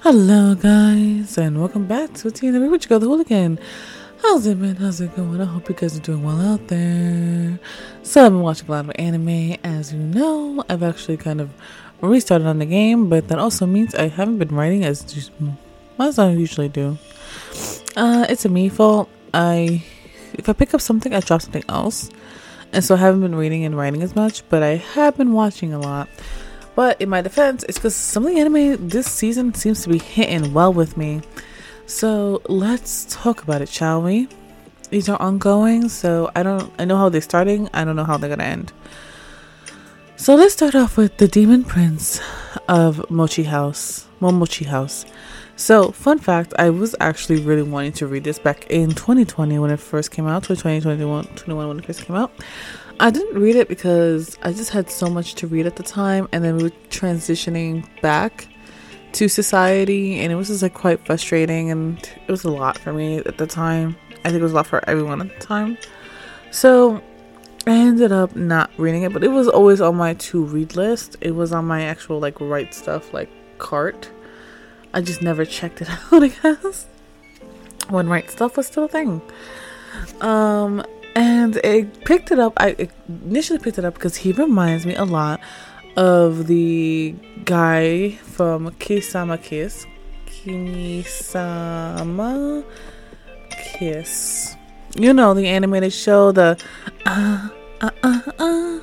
Hello, 0.00 0.54
guys, 0.54 1.36
and 1.38 1.58
welcome 1.58 1.86
back 1.86 2.14
to 2.14 2.28
TNA 2.28 2.70
Rich 2.70 2.88
Girl 2.88 3.00
the 3.00 3.06
Hooligan. 3.08 3.58
How's 4.22 4.46
it 4.46 4.60
been? 4.60 4.76
How's 4.76 5.00
it 5.00 5.14
going? 5.16 5.40
I 5.40 5.44
hope 5.44 5.68
you 5.68 5.74
guys 5.74 5.96
are 5.96 6.00
doing 6.00 6.22
well 6.22 6.40
out 6.40 6.68
there. 6.68 7.58
So, 8.04 8.24
I've 8.24 8.30
been 8.30 8.40
watching 8.40 8.68
a 8.68 8.70
lot 8.70 8.84
of 8.84 8.92
anime. 8.94 9.56
As 9.64 9.92
you 9.92 9.98
know, 9.98 10.64
I've 10.68 10.84
actually 10.84 11.16
kind 11.16 11.40
of 11.40 11.50
restarted 12.00 12.46
on 12.46 12.60
the 12.60 12.64
game, 12.64 13.08
but 13.08 13.26
that 13.26 13.40
also 13.40 13.66
means 13.66 13.92
I 13.96 14.06
haven't 14.06 14.38
been 14.38 14.54
writing 14.54 14.84
as 14.84 15.02
just, 15.02 15.32
as 15.98 16.16
I 16.20 16.30
usually 16.30 16.68
do. 16.68 16.96
Uh, 17.96 18.24
it's 18.28 18.44
a 18.44 18.48
me 18.48 18.68
fault. 18.68 19.08
I 19.34 19.84
if 20.34 20.48
I 20.48 20.52
pick 20.52 20.74
up 20.74 20.80
something, 20.80 21.12
I 21.12 21.18
drop 21.18 21.42
something 21.42 21.64
else, 21.68 22.08
and 22.72 22.84
so 22.84 22.94
I 22.94 22.98
haven't 22.98 23.22
been 23.22 23.34
reading 23.34 23.64
and 23.64 23.76
writing 23.76 24.04
as 24.04 24.14
much. 24.14 24.48
But 24.48 24.62
I 24.62 24.76
have 24.76 25.16
been 25.16 25.32
watching 25.32 25.74
a 25.74 25.80
lot. 25.80 26.08
But 26.78 27.00
in 27.00 27.08
my 27.08 27.22
defense, 27.22 27.64
it's 27.68 27.76
because 27.76 27.96
some 27.96 28.24
of 28.24 28.32
the 28.32 28.38
anime 28.38 28.86
this 28.86 29.10
season 29.10 29.52
seems 29.52 29.82
to 29.82 29.88
be 29.88 29.98
hitting 29.98 30.54
well 30.54 30.72
with 30.72 30.96
me. 30.96 31.22
So 31.86 32.40
let's 32.46 33.04
talk 33.10 33.42
about 33.42 33.62
it, 33.62 33.68
shall 33.68 34.00
we? 34.00 34.28
These 34.88 35.08
are 35.08 35.20
ongoing, 35.20 35.88
so 35.88 36.30
I 36.36 36.44
don't 36.44 36.72
I 36.78 36.84
know 36.84 36.96
how 36.96 37.08
they're 37.08 37.20
starting, 37.20 37.68
I 37.74 37.84
don't 37.84 37.96
know 37.96 38.04
how 38.04 38.16
they're 38.16 38.30
gonna 38.30 38.44
end. 38.44 38.72
So 40.14 40.36
let's 40.36 40.52
start 40.52 40.76
off 40.76 40.96
with 40.96 41.16
the 41.16 41.26
Demon 41.26 41.64
Prince 41.64 42.20
of 42.68 43.10
Mochi 43.10 43.42
House. 43.42 44.06
Momochi 44.20 44.66
House. 44.66 45.04
So, 45.56 45.90
fun 45.90 46.20
fact, 46.20 46.54
I 46.60 46.70
was 46.70 46.94
actually 47.00 47.40
really 47.40 47.64
wanting 47.64 47.92
to 47.94 48.06
read 48.06 48.22
this 48.22 48.38
back 48.38 48.70
in 48.70 48.90
2020 48.90 49.58
when 49.58 49.72
it 49.72 49.80
first 49.80 50.12
came 50.12 50.28
out, 50.28 50.44
2020, 50.44 50.78
2021, 50.78 51.24
21 51.34 51.68
when 51.68 51.78
it 51.80 51.84
first 51.84 52.04
came 52.04 52.14
out. 52.14 52.30
I 53.00 53.10
didn't 53.10 53.40
read 53.40 53.54
it 53.54 53.68
because 53.68 54.36
I 54.42 54.52
just 54.52 54.70
had 54.70 54.90
so 54.90 55.08
much 55.08 55.34
to 55.36 55.46
read 55.46 55.66
at 55.66 55.76
the 55.76 55.82
time, 55.82 56.28
and 56.32 56.42
then 56.42 56.56
we 56.56 56.64
were 56.64 56.72
transitioning 56.90 57.86
back 58.00 58.48
to 59.12 59.28
society, 59.28 60.18
and 60.18 60.32
it 60.32 60.34
was 60.34 60.48
just 60.48 60.62
like 60.62 60.74
quite 60.74 61.04
frustrating, 61.06 61.70
and 61.70 61.98
it 61.98 62.30
was 62.30 62.44
a 62.44 62.50
lot 62.50 62.76
for 62.76 62.92
me 62.92 63.18
at 63.18 63.38
the 63.38 63.46
time. 63.46 63.96
I 64.24 64.30
think 64.30 64.40
it 64.40 64.42
was 64.42 64.52
a 64.52 64.56
lot 64.56 64.66
for 64.66 64.88
everyone 64.88 65.20
at 65.20 65.28
the 65.38 65.44
time. 65.44 65.78
So 66.50 67.00
I 67.66 67.72
ended 67.72 68.10
up 68.12 68.34
not 68.34 68.70
reading 68.78 69.02
it, 69.04 69.12
but 69.12 69.22
it 69.22 69.28
was 69.28 69.46
always 69.46 69.80
on 69.80 69.96
my 69.96 70.14
to 70.14 70.42
read 70.44 70.74
list. 70.74 71.16
It 71.20 71.32
was 71.32 71.52
on 71.52 71.66
my 71.66 71.82
actual 71.84 72.18
like 72.18 72.40
Right 72.40 72.70
Stuf 72.70 73.12
like 73.12 73.30
cart. 73.58 74.10
I 74.92 75.02
just 75.02 75.22
never 75.22 75.44
checked 75.44 75.82
it 75.82 75.88
out, 76.12 76.22
I 76.22 76.28
guess. 76.28 76.86
When 77.90 78.08
Right 78.08 78.26
Stuf 78.26 78.56
was 78.56 78.66
still 78.66 78.84
a 78.84 78.88
thing. 78.88 79.22
Um 80.20 80.84
and 81.18 81.60
I 81.64 81.82
picked 82.04 82.30
it 82.30 82.38
up. 82.38 82.52
I 82.58 82.88
initially 83.08 83.58
picked 83.58 83.76
it 83.78 83.84
up 83.84 83.94
because 83.94 84.14
he 84.14 84.30
reminds 84.32 84.86
me 84.86 84.94
a 84.94 85.02
lot 85.04 85.40
of 85.96 86.46
the 86.46 87.12
guy 87.44 88.12
from 88.12 88.70
Kisama 88.74 89.42
Kiss. 89.42 89.84
Kamisama 90.26 91.44
Kiss. 93.50 94.54
You 94.94 95.12
know, 95.12 95.34
the 95.34 95.48
animated 95.48 95.92
show, 95.92 96.30
the 96.30 96.56
uh, 97.04 97.48
uh, 97.80 97.90
uh, 98.04 98.22
uh, 98.38 98.78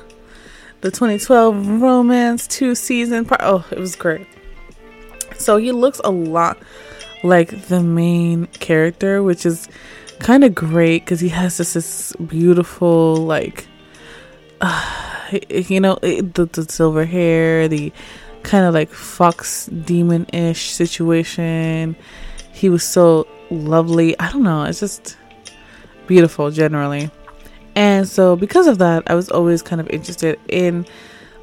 the 0.82 0.90
2012 0.90 1.80
romance 1.80 2.46
two 2.46 2.74
season 2.74 3.24
part. 3.24 3.40
Oh, 3.42 3.64
it 3.70 3.78
was 3.78 3.96
great. 3.96 4.26
So 5.38 5.56
he 5.56 5.72
looks 5.72 6.02
a 6.04 6.10
lot 6.10 6.58
like 7.24 7.68
the 7.68 7.82
main 7.82 8.46
character, 8.48 9.22
which 9.22 9.46
is 9.46 9.70
kind 10.18 10.44
of 10.44 10.54
great 10.54 11.04
because 11.04 11.20
he 11.20 11.28
has 11.28 11.56
this, 11.58 11.74
this 11.74 12.12
beautiful 12.26 13.16
like 13.16 13.66
uh, 14.60 15.28
you 15.50 15.80
know 15.80 15.98
the, 16.02 16.48
the 16.52 16.66
silver 16.68 17.04
hair 17.04 17.68
the 17.68 17.92
kind 18.46 18.64
of 18.64 18.72
like 18.72 18.90
fox 18.90 19.66
demon-ish 19.66 20.70
situation. 20.70 21.96
He 22.52 22.68
was 22.68 22.84
so 22.84 23.26
lovely. 23.50 24.18
I 24.20 24.30
don't 24.30 24.44
know. 24.44 24.62
It's 24.62 24.80
just 24.80 25.18
beautiful 26.06 26.50
generally. 26.52 27.10
And 27.74 28.08
so 28.08 28.36
because 28.36 28.68
of 28.68 28.78
that 28.78 29.02
i 29.10 29.14
was 29.14 29.28
always 29.28 29.60
kind 29.60 29.82
of 29.82 29.90
interested 29.90 30.38
in 30.48 30.86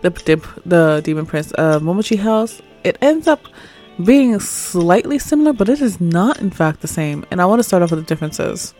the 0.01 0.09
the, 0.09 0.62
the 0.66 1.01
demon 1.03 1.25
prince 1.25 1.51
of 1.53 1.81
momochi 1.81 2.17
house. 2.17 2.62
It 2.83 2.97
ends 3.01 3.28
up 3.28 3.41
being 4.04 4.40
slightly 4.40 5.20
similar, 5.20 5.54
but 5.54 5.70
it 5.70 5.81
is 5.81 6.00
not, 6.00 6.40
in 6.40 6.50
fact, 6.50 6.81
the 6.81 6.88
same. 6.88 7.26
And 7.31 7.42
I 7.42 7.46
want 7.46 7.59
to 7.59 7.64
start 7.64 7.84
off 7.84 7.92
with 7.92 8.00
the 8.00 8.06
differences. 8.06 8.74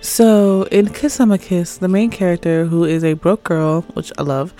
So, 0.00 0.62
in 0.64 0.88
Kiss 0.92 1.20
I'm 1.20 1.32
a 1.32 1.38
Kiss, 1.38 1.78
the 1.78 1.88
main 1.88 2.10
character, 2.10 2.64
who 2.64 2.84
is 2.84 3.04
a 3.04 3.14
broke 3.14 3.44
girl, 3.44 3.82
which 3.94 4.12
I 4.18 4.22
love, 4.22 4.54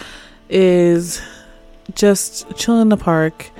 is 0.48 1.22
just 1.94 2.54
chilling 2.56 2.82
in 2.82 2.88
the 2.88 2.96
park 2.96 3.50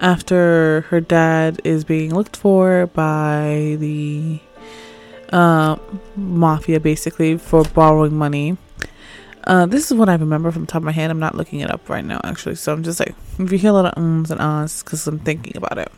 after 0.00 0.82
her 0.88 1.00
dad 1.00 1.60
is 1.64 1.84
being 1.84 2.14
looked 2.14 2.36
for 2.36 2.86
by 2.88 3.76
the 3.78 4.40
uh, 5.32 5.76
mafia, 6.16 6.80
basically, 6.80 7.36
for 7.36 7.64
borrowing 7.64 8.14
money. 8.14 8.56
Uh, 9.44 9.66
this 9.66 9.90
is 9.90 9.96
what 9.96 10.08
I 10.08 10.14
remember 10.14 10.50
from 10.50 10.62
the 10.62 10.66
top 10.66 10.80
of 10.80 10.84
my 10.84 10.92
head. 10.92 11.10
I'm 11.10 11.18
not 11.18 11.34
looking 11.34 11.60
it 11.60 11.70
up 11.70 11.88
right 11.88 12.04
now, 12.04 12.20
actually. 12.24 12.56
So 12.56 12.72
I'm 12.72 12.82
just 12.82 13.00
like, 13.00 13.14
if 13.38 13.52
you 13.52 13.58
hear 13.58 13.70
a 13.70 13.74
lot 13.74 13.86
of 13.86 13.96
ums 13.96 14.30
and 14.30 14.40
ahs, 14.40 14.82
because 14.82 15.06
I'm 15.06 15.18
thinking 15.20 15.56
about 15.56 15.78
it. 15.78 15.90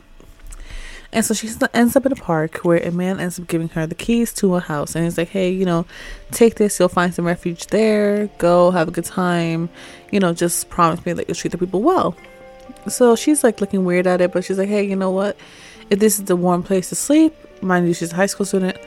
And 1.13 1.25
so 1.25 1.35
she 1.35 1.49
ends 1.75 1.97
up 1.97 2.07
in 2.07 2.13
a 2.13 2.17
park 2.17 2.59
where 2.59 2.79
a 2.79 2.93
man 2.93 3.19
ends 3.19 3.41
up 3.41 3.49
giving 3.49 3.69
her 3.71 3.85
the 3.85 3.97
keys 3.97 4.33
to 4.35 4.55
a 4.55 4.61
house. 4.61 4.95
And 4.95 5.05
he's 5.05 5.19
like, 5.19 5.29
hey, 5.29 5.51
you 5.51 5.65
know, 5.65 5.85
take 6.31 6.55
this. 6.55 6.79
You'll 6.79 6.89
find 6.89 7.13
some 7.13 7.27
refuge 7.27 7.67
there. 7.67 8.29
Go 8.39 8.71
have 8.71 8.87
a 8.87 8.93
good 8.93 9.07
time. 9.07 9.69
You 10.13 10.21
know, 10.21 10.33
just 10.33 10.71
promise 10.71 11.05
me 11.05 11.13
that 11.15 11.27
you'll 11.27 11.35
treat 11.35 11.51
the 11.51 11.59
people 11.59 11.83
well. 11.83 12.15
So 12.87 13.17
she's 13.17 13.43
like 13.43 13.61
looking 13.61 13.85
weird 13.85 14.07
at 14.07 14.21
it, 14.21 14.33
but 14.33 14.45
she's 14.45 14.59
like, 14.59 14.69
hey, 14.69 14.85
you 14.85 14.95
know 14.95 15.11
what? 15.11 15.37
If 15.91 15.99
this 15.99 16.21
is 16.21 16.27
the 16.27 16.37
warm 16.37 16.63
place 16.63 16.91
to 16.91 16.95
sleep, 16.95 17.35
mind 17.61 17.89
you, 17.89 17.95
she's 17.95 18.13
a 18.13 18.17
high 18.17 18.27
school 18.27 18.47
student. 18.47 18.79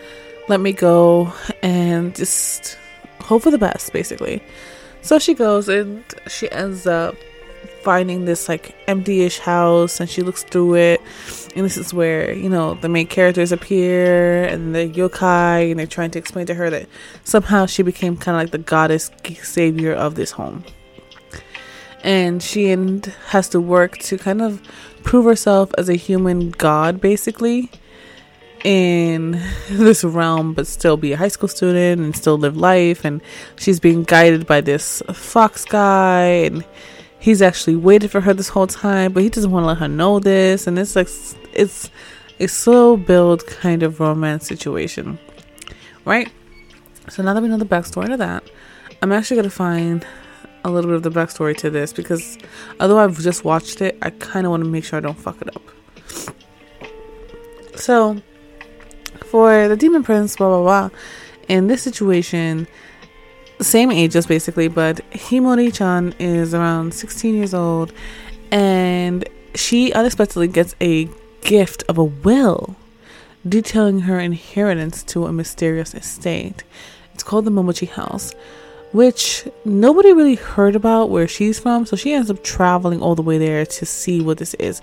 Let 0.47 0.61
me 0.61 0.71
go 0.71 1.33
and 1.61 2.15
just 2.15 2.77
hope 3.23 3.43
for 3.43 3.51
the 3.51 3.57
best, 3.57 3.93
basically. 3.93 4.43
So 5.01 5.19
she 5.19 5.33
goes 5.33 5.67
and 5.67 6.03
she 6.27 6.49
ends 6.51 6.87
up 6.87 7.15
finding 7.81 8.25
this 8.25 8.47
like 8.47 8.73
empty-ish 8.87 9.39
house 9.39 9.99
and 9.99 10.09
she 10.09 10.21
looks 10.21 10.43
through 10.43 10.75
it 10.75 11.01
and 11.55 11.65
this 11.65 11.75
is 11.75 11.93
where 11.93 12.33
you 12.33 12.47
know 12.47 12.75
the 12.75 12.87
main 12.87 13.05
characters 13.05 13.51
appear 13.51 14.45
and 14.45 14.73
the 14.73 14.89
yokai 14.89 15.69
and 15.69 15.77
they're 15.77 15.85
trying 15.85 16.09
to 16.09 16.17
explain 16.17 16.45
to 16.45 16.53
her 16.53 16.69
that 16.69 16.87
somehow 17.25 17.65
she 17.65 17.83
became 17.83 18.15
kind 18.15 18.37
of 18.37 18.41
like 18.41 18.51
the 18.51 18.57
goddess 18.57 19.11
savior 19.41 19.93
of 19.93 20.15
this 20.15 20.31
home 20.31 20.63
and 22.03 22.41
she 22.41 22.69
and 22.69 23.05
has 23.27 23.49
to 23.49 23.59
work 23.59 23.97
to 23.97 24.17
kind 24.17 24.41
of 24.41 24.61
prove 25.03 25.25
herself 25.25 25.69
as 25.77 25.89
a 25.89 25.95
human 25.95 26.51
god 26.51 27.01
basically 27.01 27.69
in 28.63 29.31
this 29.69 30.03
realm 30.03 30.53
but 30.53 30.67
still 30.67 30.97
be 30.97 31.13
a 31.13 31.17
high 31.17 31.27
school 31.27 31.49
student 31.49 32.01
and 32.01 32.15
still 32.15 32.37
live 32.37 32.57
life. 32.57 33.05
And 33.05 33.21
she's 33.55 33.79
being 33.79 34.03
guided 34.03 34.45
by 34.47 34.61
this 34.61 35.01
fox 35.13 35.65
guy. 35.65 36.25
And 36.25 36.65
he's 37.19 37.41
actually 37.41 37.75
waited 37.75 38.11
for 38.11 38.21
her 38.21 38.33
this 38.33 38.49
whole 38.49 38.67
time 38.67 39.13
but 39.13 39.23
he 39.23 39.29
doesn't 39.29 39.51
want 39.51 39.63
to 39.63 39.67
let 39.67 39.77
her 39.77 39.87
know 39.87 40.19
this. 40.19 40.67
And 40.67 40.77
it's 40.79 40.95
like 40.95 41.09
it's 41.53 41.89
a 42.39 42.47
slow 42.47 42.97
build 42.97 43.45
kind 43.47 43.83
of 43.83 43.99
romance 43.99 44.47
situation 44.47 45.19
right? 46.05 46.29
So 47.09 47.23
now 47.23 47.33
that 47.33 47.43
we 47.43 47.49
know 47.49 47.57
the 47.57 47.65
backstory 47.65 48.07
to 48.07 48.17
that 48.17 48.43
i'm 49.03 49.11
actually 49.11 49.35
going 49.35 49.49
to 49.49 49.55
find 49.55 50.07
a 50.63 50.71
little 50.71 50.89
bit 50.89 50.95
of 50.95 51.03
the 51.03 51.11
backstory 51.11 51.55
to 51.57 51.69
this 51.69 51.91
because 51.91 52.37
although 52.79 52.97
i've 52.97 53.19
just 53.19 53.43
watched 53.43 53.81
it 53.81 53.97
i 54.01 54.09
kind 54.09 54.45
of 54.45 54.51
want 54.51 54.63
to 54.63 54.69
make 54.69 54.85
sure 54.85 54.95
i 54.95 55.01
don't 55.01 55.19
fuck 55.19 55.41
it 55.41 55.53
up. 55.53 55.61
So 57.75 58.21
for 59.33 59.67
the 59.67 59.75
demon 59.75 60.03
prince, 60.03 60.35
blah 60.35 60.47
blah 60.47 60.61
blah. 60.61 60.97
In 61.47 61.65
this 61.65 61.81
situation, 61.81 62.67
same 63.59 63.89
age 63.89 64.11
ages 64.11 64.27
basically, 64.27 64.67
but 64.67 64.97
Himari-chan 65.09 66.13
is 66.19 66.53
around 66.53 66.93
16 66.93 67.33
years 67.33 67.51
old, 67.51 67.91
and 68.51 69.27
she 69.55 69.91
unexpectedly 69.91 70.47
gets 70.47 70.75
a 70.79 71.09
gift 71.41 71.83
of 71.89 71.97
a 71.97 72.03
will 72.03 72.75
detailing 73.49 74.01
her 74.01 74.19
inheritance 74.19 75.01
to 75.05 75.25
a 75.25 75.33
mysterious 75.33 75.95
estate. 75.95 76.63
It's 77.15 77.23
called 77.23 77.45
the 77.45 77.51
Momochi 77.51 77.89
House, 77.89 78.35
which 78.91 79.47
nobody 79.65 80.13
really 80.13 80.35
heard 80.35 80.75
about 80.75 81.09
where 81.09 81.27
she's 81.27 81.59
from, 81.59 81.87
so 81.87 81.95
she 81.95 82.13
ends 82.13 82.29
up 82.29 82.43
traveling 82.43 83.01
all 83.01 83.15
the 83.15 83.23
way 83.23 83.39
there 83.39 83.65
to 83.65 83.83
see 83.83 84.21
what 84.21 84.37
this 84.37 84.53
is 84.59 84.79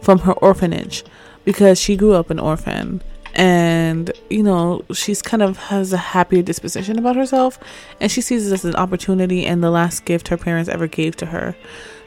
from 0.00 0.20
her 0.20 0.34
orphanage 0.34 1.02
because 1.44 1.80
she 1.80 1.96
grew 1.96 2.12
up 2.12 2.30
an 2.30 2.38
orphan 2.38 3.02
and 3.38 4.10
you 4.30 4.42
know 4.42 4.84
she's 4.92 5.22
kind 5.22 5.42
of 5.42 5.56
has 5.56 5.92
a 5.92 5.96
happier 5.96 6.42
disposition 6.42 6.98
about 6.98 7.14
herself. 7.14 7.58
And 8.00 8.10
she 8.10 8.20
sees 8.20 8.50
this 8.50 8.64
as 8.64 8.74
an 8.74 8.74
opportunity 8.74 9.46
and 9.46 9.62
the 9.62 9.70
last 9.70 10.04
gift 10.04 10.28
her 10.28 10.36
parents 10.36 10.68
ever 10.68 10.88
gave 10.88 11.16
to 11.16 11.26
her. 11.26 11.56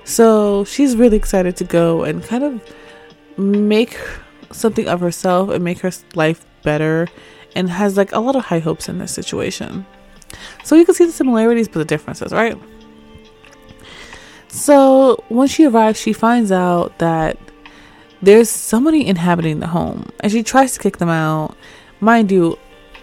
So 0.03 0.65
she's 0.65 0.95
really 0.95 1.15
excited 1.15 1.55
to 1.57 1.63
go 1.63 2.03
and 2.03 2.21
kind 2.21 2.43
of 2.43 2.61
make 3.37 3.97
something 4.51 4.89
of 4.89 4.99
herself 4.99 5.49
and 5.49 5.63
make 5.63 5.79
her 5.79 5.91
life 6.15 6.45
better 6.63 7.07
and 7.55 7.69
has 7.69 7.95
like 7.95 8.11
a 8.11 8.19
lot 8.19 8.35
of 8.35 8.43
high 8.43 8.59
hopes 8.59 8.89
in 8.89 8.97
this 8.97 9.13
situation. 9.13 9.85
So 10.65 10.75
you 10.75 10.85
can 10.85 10.95
see 10.95 11.05
the 11.05 11.13
similarities 11.13 11.69
but 11.69 11.79
the 11.79 11.85
differences 11.85 12.33
right? 12.33 12.57
So 14.49 15.23
when 15.29 15.47
she 15.47 15.63
arrives 15.65 15.97
she 15.97 16.11
finds 16.11 16.51
out 16.51 16.99
that 16.99 17.37
there's 18.21 18.49
somebody 18.49 19.05
inhabiting 19.05 19.59
the 19.59 19.67
home 19.67 20.09
and 20.19 20.31
she 20.31 20.43
tries 20.43 20.73
to 20.73 20.79
kick 20.79 20.97
them 20.97 21.09
out. 21.09 21.55
Mind 21.99 22.31
you, 22.31 22.57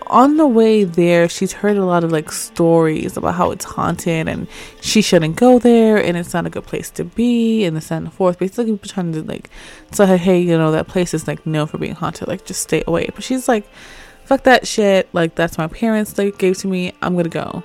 on 0.09 0.37
the 0.37 0.47
way 0.47 0.85
there, 0.85 1.29
she's 1.29 1.53
heard 1.53 1.77
a 1.77 1.85
lot 1.85 2.03
of 2.03 2.11
like 2.11 2.33
stories 2.33 3.17
about 3.17 3.35
how 3.35 3.51
it's 3.51 3.65
haunted 3.65 4.29
and 4.29 4.47
she 4.81 5.03
shouldn't 5.03 5.37
go 5.37 5.59
there 5.59 5.99
and 6.03 6.17
it's 6.17 6.33
not 6.33 6.47
a 6.47 6.51
good 6.51 6.65
place 6.65 6.91
to 6.91 7.05
be 7.05 7.65
and 7.65 7.77
this 7.77 7.91
and 7.91 8.07
the 8.07 8.11
forth. 8.11 8.39
Basically, 8.39 8.77
trying 8.79 9.13
to 9.13 9.23
like 9.23 9.51
tell 9.91 10.07
her, 10.07 10.17
hey, 10.17 10.41
you 10.41 10.57
know, 10.57 10.73
that 10.73 10.89
place 10.89 11.13
is 11.15 11.29
like 11.29 11.47
known 11.47 11.67
for 11.67 11.79
being 11.79 11.95
haunted, 11.95 12.29
like 12.29 12.45
just 12.45 12.63
stay 12.63 12.83
away. 12.87 13.09
But 13.15 13.23
she's 13.23 13.49
like, 13.49 13.69
fuck 14.25 14.45
that 14.45 14.67
shit. 14.67 15.09
Like, 15.13 15.35
that's 15.35 15.59
my 15.59 15.67
parents 15.67 16.13
they 16.13 16.31
gave 16.31 16.59
to 16.59 16.69
me. 16.69 16.93
I'm 17.03 17.17
gonna 17.17 17.29
go. 17.29 17.63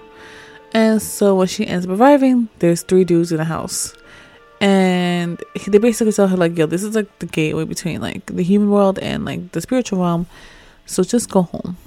And 0.73 1.01
so 1.01 1.35
when 1.35 1.47
she 1.47 1.67
ends 1.67 1.85
up 1.85 1.99
arriving, 1.99 2.49
there's 2.59 2.81
three 2.81 3.03
dudes 3.03 3.31
in 3.31 3.37
the 3.37 3.43
house. 3.45 3.95
And 4.63 5.43
they 5.67 5.77
basically 5.77 6.13
tell 6.13 6.27
her, 6.27 6.37
like, 6.37 6.57
yo, 6.57 6.65
this 6.65 6.83
is 6.83 6.95
like 6.95 7.19
the 7.19 7.25
gateway 7.25 7.65
between 7.65 7.99
like 7.99 8.25
the 8.27 8.43
human 8.43 8.69
world 8.69 8.97
and 8.99 9.25
like 9.25 9.51
the 9.51 9.59
spiritual 9.59 9.99
realm. 9.99 10.25
So 10.85 11.03
just 11.03 11.29
go 11.29 11.41
home 11.41 11.77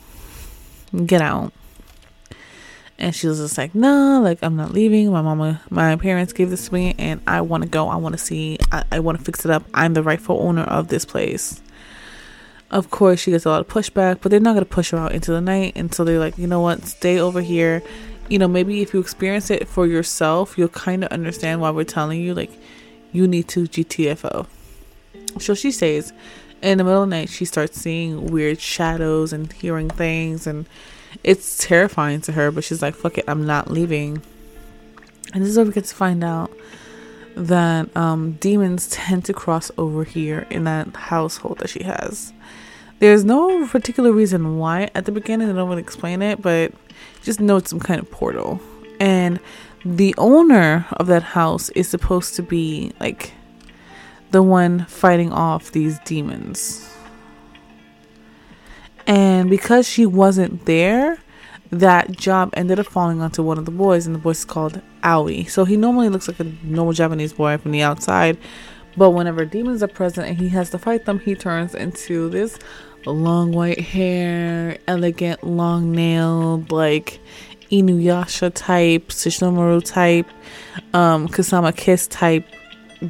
get 1.05 1.20
out. 1.20 1.52
And 2.99 3.14
she 3.14 3.26
was 3.26 3.38
just 3.38 3.58
like, 3.58 3.75
no, 3.75 4.20
like 4.23 4.38
I'm 4.43 4.56
not 4.56 4.73
leaving. 4.73 5.12
My 5.12 5.20
mama, 5.20 5.61
my 5.69 5.96
parents 5.96 6.32
gave 6.32 6.49
this 6.49 6.69
to 6.69 6.75
me, 6.75 6.94
and 6.99 7.20
I 7.26 7.43
want 7.43 7.62
to 7.62 7.69
go. 7.69 7.88
I 7.88 7.96
want 7.96 8.14
to 8.14 8.19
see. 8.19 8.58
I, 8.73 8.84
I 8.90 9.00
want 9.00 9.19
to 9.19 9.25
fix 9.25 9.44
it 9.44 9.50
up. 9.50 9.64
I'm 9.75 9.93
the 9.93 10.02
rightful 10.02 10.40
owner 10.40 10.62
of 10.62 10.88
this 10.88 11.05
place. 11.05 11.61
Of 12.70 12.90
course, 12.90 13.20
she 13.20 13.31
gets 13.31 13.44
a 13.44 13.50
lot 13.50 13.61
of 13.61 13.69
pushback, 13.69 14.20
but 14.23 14.31
they're 14.31 14.40
not 14.40 14.55
gonna 14.55 14.64
push 14.64 14.90
her 14.90 14.99
out 14.99 15.12
into 15.12 15.31
the 15.31 15.43
night. 15.43 15.75
And 15.76 15.94
so 15.94 16.05
they're 16.05 16.19
like, 16.19 16.38
you 16.38 16.46
know 16.46 16.61
what? 16.61 16.84
Stay 16.84 17.20
over 17.20 17.43
here. 17.43 17.82
You 18.28 18.38
know, 18.38 18.49
maybe 18.49 18.82
if 18.82 18.93
you 18.93 19.00
experience 19.00 19.50
it 19.50 19.69
for 19.69 19.87
yourself, 19.87 20.58
you'll 20.58 20.69
kind 20.69 21.05
of 21.05 21.12
understand 21.12 21.61
why 21.61 21.70
we're 21.70 21.84
telling 21.84 22.20
you. 22.20 22.34
Like, 22.34 22.50
you 23.12 23.28
need 23.28 23.49
to 23.49 23.64
GTFO. 23.64 24.46
So 25.38 25.55
she 25.55 25.70
says, 25.70 26.12
in 26.62 26.78
the 26.78 26.84
middle 26.84 27.02
of 27.02 27.11
the 27.11 27.17
night 27.17 27.28
she 27.28 27.44
starts 27.44 27.78
seeing 27.81 28.26
weird 28.26 28.61
shadows 28.61 29.32
and 29.32 29.52
hearing 29.52 29.88
things 29.88 30.46
and 30.46 30.67
it's 31.23 31.58
terrifying 31.58 32.20
to 32.20 32.32
her 32.32 32.50
but 32.50 32.64
she's 32.64 32.82
like 32.82 32.94
fuck 32.94 33.19
it 33.19 33.25
i'm 33.28 33.46
not 33.46 33.70
leaving 33.70 34.20
and 35.32 35.43
this 35.43 35.50
is 35.50 35.56
where 35.56 35.67
we 35.67 35.73
get 35.73 35.84
to 35.84 35.94
find 35.94 36.23
out 36.25 36.50
that 37.34 37.94
um, 37.94 38.32
demons 38.32 38.88
tend 38.88 39.25
to 39.26 39.34
cross 39.34 39.70
over 39.76 40.05
here 40.05 40.46
in 40.50 40.64
that 40.64 40.94
household 40.96 41.58
that 41.58 41.69
she 41.69 41.82
has 41.82 42.32
there's 42.99 43.25
no 43.25 43.67
particular 43.67 44.11
reason 44.11 44.56
why 44.56 44.90
at 44.94 45.05
the 45.05 45.12
beginning 45.12 45.46
they 45.46 45.52
don't 45.52 45.69
really 45.69 45.82
explain 45.82 46.23
it 46.23 46.40
but 46.40 46.73
just 47.23 47.41
know 47.41 47.57
it's 47.57 47.71
some 47.71 47.81
kind 47.81 48.01
of 48.01 48.11
portal 48.11 48.61
and 49.01 49.41
the 49.85 50.15
owner 50.19 50.87
of 50.93 51.07
that 51.07 51.23
house 51.23 51.69
is 51.71 51.89
supposed 51.89 52.35
to 52.35 52.43
be 52.43 52.93
like 52.99 53.33
the 54.33 54.43
one 54.43 54.85
fighting 54.87 55.33
off 55.33 55.71
these 55.71 55.99
demons. 56.01 56.93
And 59.07 59.49
because 59.49 59.89
she 59.89 60.05
wasn't 60.05 60.67
there, 60.67 61.19
that 61.71 62.11
job 62.11 62.51
ended 62.55 62.81
up 62.81 62.87
falling 62.87 63.21
onto 63.21 63.43
one 63.43 63.59
of 63.59 63.65
the 63.65 63.71
boys, 63.71 64.07
and 64.07 64.15
the 64.15 64.19
boy's 64.19 64.45
called 64.45 64.81
Owie. 65.05 65.49
So 65.49 65.65
he 65.65 65.77
normally 65.77 66.09
looks 66.09 66.27
like 66.27 66.41
a 66.41 66.53
normal 66.65 66.93
Japanese 66.93 67.33
boy 67.33 67.57
from 67.59 67.71
the 67.71 67.83
outside, 67.83 68.37
but 68.97 69.11
whenever 69.11 69.45
demons 69.45 69.83
are 69.83 69.89
present 69.89 70.27
and 70.29 70.39
he 70.39 70.49
has 70.49 70.71
to 70.71 70.79
fight 70.79 71.05
them, 71.05 71.21
he 71.21 71.37
turns 71.37 71.75
into 71.75 72.29
this 72.29 72.59
long 73.12 73.53
white 73.53 73.81
hair, 73.81 74.79
elegant, 74.87 75.44
long 75.44 75.93
nailed, 75.93 76.70
like 76.70 77.20
Inuyasha 77.70 78.53
type, 78.55 79.08
Sesshomaru 79.08 79.85
type, 79.85 80.29
um, 80.93 81.29
Kamisama 81.29 81.76
Kiss 81.76 82.06
type 82.06 82.47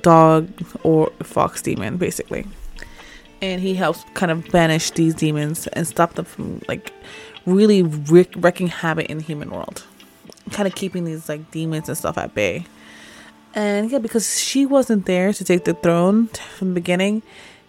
dog 0.00 0.48
or 0.82 1.10
fox 1.22 1.62
demon, 1.62 1.96
basically. 1.96 2.46
And 3.42 3.60
he 3.60 3.74
helps 3.74 4.04
kind 4.14 4.32
of 4.32 4.50
banish 4.50 4.90
these 4.92 5.14
demons 5.14 5.66
and 5.68 5.86
stop 5.86 6.14
them 6.14 6.24
from 6.24 6.62
like 6.68 6.92
really 7.44 7.82
wreaking 7.82 8.68
havoc 8.68 9.06
in 9.06 9.18
the 9.18 9.24
human 9.24 9.50
world, 9.50 9.84
kind 10.52 10.66
of 10.66 10.74
keeping 10.74 11.04
these 11.04 11.28
like 11.28 11.50
demons 11.50 11.88
and 11.88 11.96
stuff 11.96 12.18
at 12.18 12.34
bay. 12.34 12.66
And 13.54 13.90
yeah, 13.90 13.98
because 13.98 14.38
she 14.38 14.66
wasn't 14.66 15.06
there 15.06 15.32
to 15.32 15.44
take 15.44 15.64
the 15.64 15.74
throne 15.74 16.28
from 16.58 16.68
the 16.68 16.74
beginning, 16.74 17.22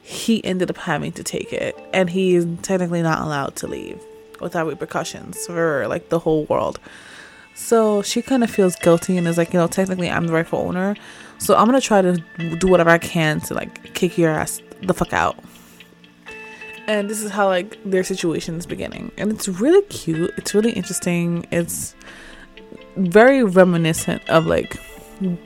he 0.08 0.42
ended 0.46 0.70
up 0.70 0.78
having 0.78 1.12
to 1.12 1.22
take 1.22 1.52
it, 1.52 1.78
and 1.94 2.10
he 2.10 2.36
is 2.36 2.48
technically 2.62 3.02
not 3.02 3.20
allowed 3.20 3.58
to 3.58 3.68
leave 3.68 4.02
without 4.40 4.66
repercussions 4.66 5.46
for 5.46 5.86
like 5.90 6.08
the 6.08 6.18
whole 6.18 6.46
world. 6.46 6.80
So 7.56 8.02
she 8.04 8.22
kind 8.22 8.42
of 8.42 8.50
feels 8.50 8.78
guilty 8.78 9.18
and 9.18 9.28
is 9.28 9.38
like, 9.38 9.52
you 9.52 9.60
know, 9.60 9.68
technically 9.68 10.10
I'm 10.10 10.28
the 10.28 10.32
rightful 10.32 10.60
owner, 10.60 10.96
so 11.40 11.58
I'm 11.58 11.66
gonna 11.66 11.82
try 11.82 12.02
to 12.02 12.24
do 12.58 12.68
whatever 12.68 12.90
I 12.90 13.00
can 13.00 13.42
to 13.42 13.54
like 13.54 13.94
kick 13.96 14.18
your 14.18 14.32
ass 14.32 14.62
the 14.82 14.94
fuck 14.94 15.12
out. 15.12 15.38
And 16.88 17.10
this 17.10 17.22
is 17.22 17.30
how 17.30 17.48
like 17.48 17.78
their 17.84 18.06
situation 18.06 18.56
is 18.56 18.66
beginning. 18.66 19.12
And 19.18 19.30
it's 19.30 19.50
really 19.50 19.86
cute. 19.88 20.32
It's 20.38 20.56
really 20.56 20.72
interesting. 20.72 21.46
It's 21.52 21.96
very 22.96 23.44
reminiscent 23.44 24.22
of 24.30 24.46
like 24.46 24.80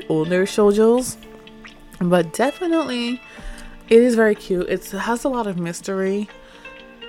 older 0.07 0.45
shoujos. 0.45 1.17
But 1.99 2.33
definitely 2.33 3.19
it 3.91 4.01
is 4.01 4.15
very 4.15 4.35
cute. 4.35 4.67
It's, 4.69 4.93
it 4.93 4.99
has 4.99 5.25
a 5.25 5.29
lot 5.29 5.47
of 5.47 5.59
mystery 5.59 6.29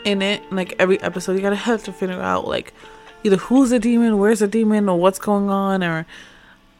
in 0.04 0.20
it. 0.20 0.42
Like 0.52 0.74
every 0.80 1.00
episode 1.00 1.34
you 1.34 1.40
gotta 1.40 1.54
have 1.54 1.84
to 1.84 1.92
figure 1.92 2.20
out 2.20 2.48
like 2.48 2.74
either 3.22 3.36
who's 3.36 3.70
the 3.70 3.78
demon, 3.78 4.18
where's 4.18 4.40
the 4.40 4.48
demon, 4.48 4.88
or 4.88 4.98
what's 4.98 5.20
going 5.20 5.48
on, 5.48 5.84
or 5.84 6.06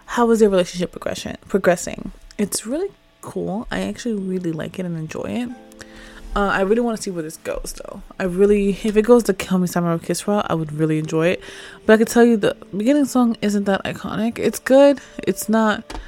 how 0.07 0.29
is 0.33 0.41
their 0.41 0.51
relationship 0.51 0.91
progression 0.91 1.37
progressing? 1.47 2.11
It's 2.37 2.67
really 2.67 2.91
cool. 3.21 3.69
I 3.71 3.83
actually 3.83 4.15
really 4.15 4.51
like 4.51 4.81
it 4.81 4.87
and 4.87 4.99
enjoy 4.99 5.27
it. 5.27 5.49
Uh, 6.35 6.49
I 6.49 6.63
really 6.63 6.81
want 6.81 6.97
to 6.97 7.03
see 7.03 7.11
where 7.11 7.23
this 7.23 7.37
goes, 7.37 7.75
though. 7.85 8.03
I 8.19 8.25
really, 8.25 8.71
if 8.71 8.97
it 8.97 9.03
goes 9.03 9.23
to 9.25 9.35
Kill 9.35 9.59
Me 9.59 9.69
Samurai 9.69 9.99
route, 10.27 10.47
I 10.49 10.55
would 10.55 10.73
really 10.73 10.99
enjoy 10.99 11.29
it. 11.29 11.43
But 11.87 11.93
I 11.93 11.97
can 11.99 12.07
tell 12.07 12.25
you 12.25 12.37
the 12.37 12.57
beginning 12.77 13.05
song 13.05 13.37
isn't 13.41 13.65
that 13.65 13.85
iconic. 13.85 14.39
It's 14.41 14.59
good. 14.59 14.99
It's 15.19 15.49
not 15.49 16.01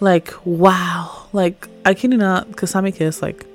like 0.00 0.34
wow. 0.44 1.26
Like 1.32 1.68
I 1.84 1.94
you 2.12 2.18
not, 2.18 2.48
Kasami 2.52 2.94
Kiss 2.94 3.22
like. 3.22 3.46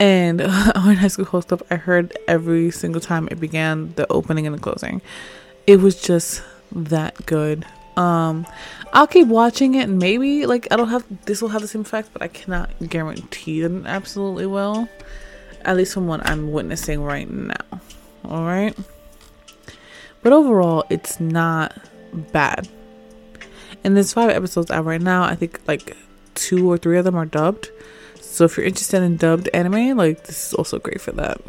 And 0.00 0.40
on 0.42 0.94
High 0.96 1.08
School 1.08 1.24
Host 1.24 1.52
I 1.70 1.74
heard 1.76 2.16
every 2.28 2.70
single 2.70 3.00
time 3.00 3.28
it 3.30 3.40
began 3.40 3.92
the 3.94 4.10
opening 4.12 4.46
and 4.46 4.54
the 4.54 4.60
closing. 4.60 5.02
It 5.66 5.80
was 5.80 6.00
just 6.00 6.42
that 6.72 7.26
good. 7.26 7.66
Um, 7.96 8.46
I'll 8.92 9.08
keep 9.08 9.26
watching 9.26 9.74
it, 9.74 9.88
and 9.88 9.98
maybe 9.98 10.46
like 10.46 10.68
I 10.70 10.76
don't 10.76 10.88
have 10.88 11.04
this 11.26 11.42
will 11.42 11.48
have 11.48 11.62
the 11.62 11.68
same 11.68 11.80
effect, 11.80 12.10
but 12.12 12.22
I 12.22 12.28
cannot 12.28 12.70
guarantee 12.88 13.60
that 13.62 13.72
it 13.72 13.86
absolutely 13.86 14.46
will. 14.46 14.88
At 15.64 15.76
least 15.76 15.94
from 15.94 16.06
what 16.06 16.24
I'm 16.24 16.52
witnessing 16.52 17.02
right 17.02 17.28
now. 17.28 17.80
All 18.24 18.44
right, 18.44 18.76
but 20.22 20.32
overall, 20.32 20.84
it's 20.90 21.18
not 21.18 21.76
bad. 22.32 22.68
And 23.84 23.96
there's 23.96 24.12
five 24.12 24.30
episodes 24.30 24.70
out 24.70 24.84
right 24.84 25.00
now. 25.00 25.22
I 25.22 25.34
think 25.34 25.60
like 25.66 25.96
two 26.34 26.70
or 26.70 26.78
three 26.78 26.98
of 26.98 27.04
them 27.04 27.16
are 27.16 27.26
dubbed. 27.26 27.70
So 28.20 28.44
if 28.44 28.56
you're 28.56 28.66
interested 28.66 29.02
in 29.02 29.16
dubbed 29.16 29.48
anime, 29.52 29.96
like 29.96 30.24
this 30.24 30.48
is 30.48 30.54
also 30.54 30.78
great 30.78 31.00
for 31.00 31.12
that. 31.12 31.40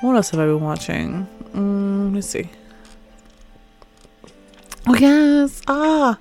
What 0.00 0.16
else 0.16 0.30
have 0.30 0.40
I 0.40 0.46
been 0.46 0.60
watching? 0.60 1.26
Mm, 1.54 2.14
let's 2.14 2.28
see. 2.28 2.50
Oh 4.86 4.96
yes! 4.96 5.62
Ah, 5.68 6.18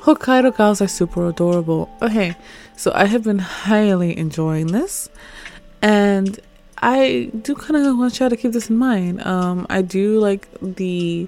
Hokkaido 0.00 0.54
gals 0.54 0.82
are 0.82 0.88
super 0.88 1.28
adorable. 1.28 1.88
Okay, 2.02 2.36
so 2.76 2.92
I 2.94 3.06
have 3.06 3.24
been 3.24 3.38
highly 3.38 4.16
enjoying 4.18 4.66
this, 4.66 5.08
and 5.80 6.38
I 6.78 7.30
do 7.40 7.54
kind 7.54 7.86
of 7.86 7.96
want 7.96 8.20
you 8.20 8.28
to 8.28 8.36
keep 8.36 8.52
this 8.52 8.68
in 8.68 8.76
mind. 8.76 9.24
Um, 9.26 9.66
I 9.70 9.80
do 9.80 10.18
like 10.18 10.46
the 10.60 11.26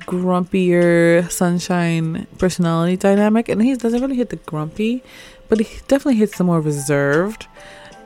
grumpier 0.00 1.30
sunshine 1.30 2.26
personality 2.38 2.96
dynamic, 2.96 3.48
and 3.48 3.62
he 3.62 3.74
doesn't 3.74 4.00
really 4.00 4.16
hit 4.16 4.30
the 4.30 4.36
grumpy, 4.36 5.02
but 5.48 5.60
he 5.60 5.78
definitely 5.88 6.16
hits 6.16 6.38
the 6.38 6.44
more 6.44 6.60
reserved. 6.60 7.46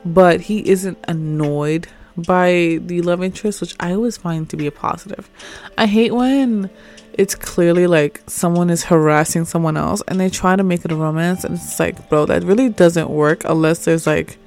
But 0.03 0.41
he 0.41 0.67
isn't 0.67 0.97
annoyed 1.07 1.87
by 2.17 2.79
the 2.81 3.01
love 3.01 3.23
interest, 3.23 3.61
which 3.61 3.75
I 3.79 3.93
always 3.93 4.17
find 4.17 4.49
to 4.49 4.57
be 4.57 4.67
a 4.67 4.71
positive. 4.71 5.29
I 5.77 5.85
hate 5.85 6.11
when 6.11 6.69
it's 7.13 7.35
clearly 7.35 7.87
like 7.87 8.21
someone 8.27 8.69
is 8.69 8.85
harassing 8.85 9.45
someone 9.45 9.77
else 9.77 10.01
and 10.07 10.19
they 10.19 10.29
try 10.29 10.55
to 10.55 10.63
make 10.63 10.85
it 10.85 10.91
a 10.91 10.95
romance 10.95 11.43
and 11.43 11.55
it's 11.55 11.79
like 11.79 12.09
bro 12.09 12.25
that 12.25 12.43
really 12.43 12.69
doesn't 12.69 13.09
work 13.09 13.43
unless 13.43 13.83
there's 13.83 14.07
like 14.07 14.37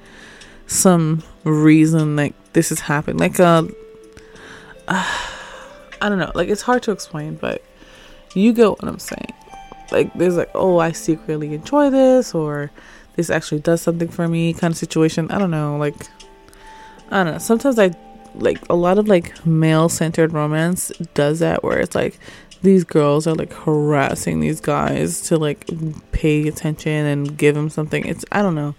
some 0.65 1.21
reason 1.43 2.15
like 2.15 2.33
this 2.53 2.69
has 2.69 2.79
happened 2.79 3.19
like 3.19 3.39
uh, 3.39 3.63
uh 4.87 5.34
i 6.01 6.09
don't 6.09 6.19
know 6.19 6.31
like 6.35 6.49
it's 6.49 6.61
hard 6.61 6.83
to 6.83 6.91
explain 6.91 7.35
but 7.35 7.61
you 8.33 8.53
get 8.53 8.69
what 8.69 8.83
i'm 8.83 8.99
saying 8.99 9.33
like 9.91 10.13
there's 10.13 10.37
like 10.37 10.49
oh 10.55 10.79
i 10.79 10.91
secretly 10.91 11.53
enjoy 11.53 11.89
this 11.89 12.33
or 12.33 12.71
this 13.15 13.29
actually 13.29 13.59
does 13.59 13.81
something 13.81 14.07
for 14.07 14.27
me 14.27 14.53
kind 14.53 14.71
of 14.71 14.77
situation 14.77 15.29
i 15.31 15.37
don't 15.37 15.51
know 15.51 15.77
like 15.77 15.95
i 17.11 17.23
don't 17.23 17.33
know 17.33 17.37
sometimes 17.37 17.79
i 17.79 17.91
like 18.35 18.59
a 18.69 18.75
lot 18.75 18.97
of 18.97 19.07
like 19.07 19.45
male 19.45 19.87
centered 19.87 20.33
romance 20.33 20.91
does 21.13 21.39
that 21.39 21.63
where 21.63 21.79
it's 21.79 21.95
like 21.95 22.19
these 22.65 22.83
girls 22.83 23.27
are 23.27 23.35
like 23.35 23.53
harassing 23.53 24.39
these 24.39 24.59
guys 24.59 25.21
to 25.21 25.37
like 25.37 25.69
pay 26.11 26.47
attention 26.47 27.05
and 27.05 27.37
give 27.37 27.55
them 27.55 27.69
something. 27.69 28.05
It's 28.05 28.25
I 28.31 28.41
don't 28.41 28.55
know. 28.55 28.75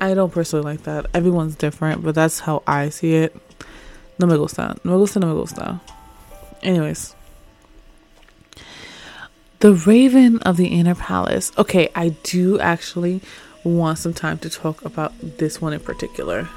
I 0.00 0.12
don't 0.12 0.32
personally 0.32 0.64
like 0.64 0.82
that. 0.82 1.06
Everyone's 1.14 1.56
different, 1.56 2.02
but 2.02 2.14
that's 2.14 2.40
how 2.40 2.62
I 2.66 2.90
see 2.90 3.14
it. 3.14 3.34
No 4.18 4.26
me 4.26 4.36
gusta. 4.36 4.76
No 4.84 4.92
me 4.92 4.98
gusta, 4.98 5.20
no 5.20 5.28
me 5.28 5.40
gusta. 5.40 5.80
Anyways. 6.62 7.14
The 9.60 9.72
Raven 9.74 10.38
of 10.42 10.56
the 10.56 10.68
Inner 10.68 10.94
Palace. 10.94 11.50
Okay, 11.58 11.88
I 11.94 12.10
do 12.22 12.60
actually 12.60 13.20
want 13.64 13.98
some 13.98 14.14
time 14.14 14.38
to 14.38 14.50
talk 14.50 14.84
about 14.84 15.12
this 15.38 15.60
one 15.60 15.72
in 15.72 15.80
particular. 15.80 16.48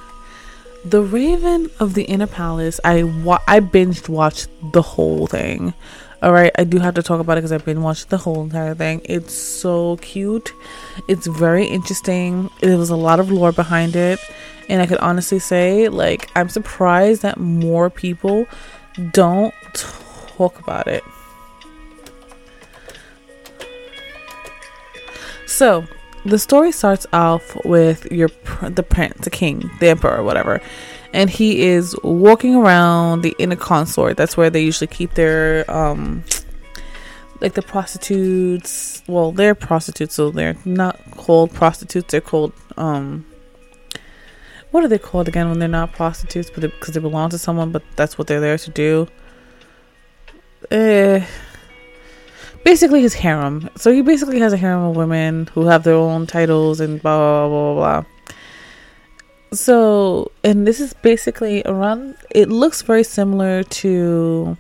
The 0.86 1.02
Raven 1.02 1.70
of 1.80 1.96
the 1.96 2.04
Inner 2.04 2.28
Palace. 2.28 2.80
I 2.84 3.04
wa- 3.04 3.42
I 3.48 3.60
binged 3.60 4.08
watched 4.10 4.50
the 4.72 4.82
whole 4.82 5.28
thing. 5.28 5.74
All 6.22 6.32
right, 6.32 6.52
I 6.56 6.64
do 6.64 6.78
have 6.78 6.94
to 6.96 7.04
talk 7.04 7.20
about 7.20 7.34
it 7.34 7.42
because 7.42 7.52
I've 7.52 7.66
been 7.66 7.82
watching 7.82 8.08
the 8.10 8.18
whole 8.18 8.44
entire 8.44 8.76
thing. 8.76 9.02
It's 9.06 9.34
so 9.34 9.98
cute. 9.98 10.52
It's 11.08 11.26
very 11.26 11.66
interesting. 11.66 12.52
There 12.62 12.78
was 12.78 12.92
a 12.92 12.96
lot 12.96 13.20
of 13.20 13.32
lore 13.32 13.52
behind 13.52 13.96
it, 13.96 14.20
and 14.70 14.80
I 14.82 14.86
could 14.86 15.00
honestly 15.00 15.40
say, 15.40 15.90
like, 15.90 16.30
I'm 16.36 16.50
surprised 16.50 17.24
that 17.24 17.40
more 17.40 17.90
people 17.90 18.46
don't 19.12 19.54
talk 19.74 20.60
about 20.60 20.88
it. 20.88 21.04
So, 25.48 25.86
the 26.26 26.40
story 26.40 26.72
starts 26.72 27.06
off 27.14 27.58
with 27.66 28.12
your 28.12 28.30
the 28.62 28.84
prince, 28.84 29.22
the 29.22 29.30
king, 29.30 29.70
the 29.80 29.90
emperor, 29.90 30.24
whatever, 30.24 30.62
and 31.14 31.30
he 31.30 31.64
is 31.64 31.96
walking 32.04 32.56
around 32.56 33.22
the 33.22 33.36
inner 33.38 33.56
consort. 33.56 34.18
That's 34.18 34.38
where 34.38 34.50
they 34.50 34.64
usually 34.64 34.88
keep 34.88 35.14
their 35.14 35.70
um 35.70 36.24
like 37.42 37.54
the 37.54 37.62
prostitutes. 37.62 39.04
Well, 39.08 39.32
they're 39.32 39.56
prostitutes, 39.56 40.16
so 40.16 40.32
they're 40.32 40.56
not 40.64 41.00
called 41.12 41.54
prostitutes. 41.54 42.12
They're 42.12 42.22
called 42.22 42.54
um 42.78 43.26
what 44.72 44.84
are 44.84 44.88
they 44.88 44.98
called 44.98 45.28
again 45.28 45.50
when 45.50 45.60
they're 45.60 45.68
not 45.68 45.94
prostitutes, 45.94 46.50
but 46.50 46.62
because 46.62 46.94
they, 46.94 47.00
they, 47.00 47.00
belong 47.00 47.30
to 47.30 47.38
someone, 47.38 47.72
but 47.72 47.84
that's 47.96 48.18
what 48.18 48.28
they're 48.28 48.40
there 48.40 48.58
to 48.58 48.72
do. 48.72 49.08
Eh. 50.72 51.26
Basically, 52.64 53.02
his 53.02 53.14
harem. 53.14 53.70
So 53.76 53.92
he 53.92 54.02
basically 54.02 54.40
has 54.40 54.54
a 54.54 54.58
harem 54.58 54.84
of 54.84 54.96
women 54.96 55.48
who 55.54 55.66
have 55.66 55.84
their 55.84 55.96
own 55.96 56.28
titles 56.28 56.80
and 56.80 57.02
blah 57.02 57.18
blah 57.18 57.48
blah 57.48 57.74
blah. 57.74 58.02
blah 58.02 58.10
so 59.54 60.32
and 60.46 60.66
this 60.66 60.80
is 60.80 60.94
basically 60.94 61.62
around 61.66 62.16
it 62.34 62.48
looks 62.48 62.84
very 62.84 63.04
similar 63.04 63.64
to 63.64 64.56